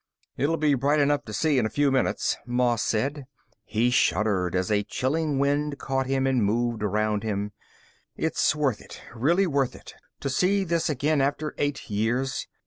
"It'll 0.35 0.57
be 0.57 0.73
bright 0.73 0.99
enough 0.99 1.25
to 1.25 1.31
see 1.33 1.59
in 1.59 1.67
a 1.67 1.69
few 1.69 1.91
minutes," 1.91 2.35
Moss 2.47 2.81
said. 2.81 3.27
He 3.63 3.91
shuddered 3.91 4.55
as 4.55 4.71
a 4.71 4.81
chilling 4.81 5.37
wind 5.37 5.77
caught 5.77 6.07
him 6.07 6.25
and 6.25 6.43
moved 6.43 6.81
around 6.81 7.21
him. 7.21 7.51
"It's 8.15 8.55
worth 8.55 8.81
it, 8.81 8.99
really 9.13 9.45
worth 9.45 9.75
it, 9.75 9.93
to 10.21 10.27
see 10.31 10.63
this 10.63 10.89
again 10.89 11.21
after 11.21 11.53
eight 11.59 11.91
years. 11.91 12.47